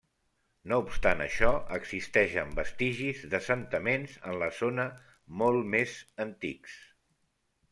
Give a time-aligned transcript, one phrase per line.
[0.71, 4.87] No obstant això, existeixen vestigis d'assentaments en la zona
[5.43, 5.95] molt més
[6.27, 6.81] antics.